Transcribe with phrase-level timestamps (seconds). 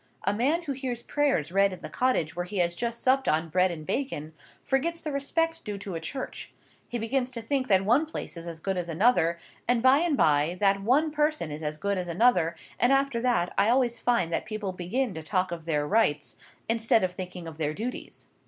[0.23, 3.49] A man who hears prayers read in the cottage where he has just supped on
[3.49, 6.51] bread and bacon, forgets the respect due to a church:
[6.89, 9.37] he begins to think that one place is as good as another,
[9.67, 13.53] and, by and by, that one person is as good as another; and after that,
[13.59, 16.35] I always find that people begin to talk of their rights,
[16.67, 18.25] instead of thinking of their duties.